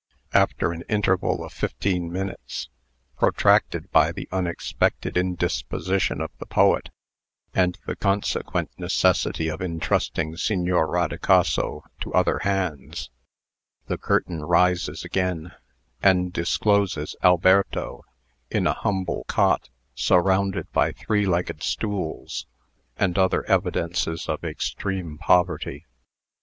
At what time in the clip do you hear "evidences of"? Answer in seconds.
23.45-24.43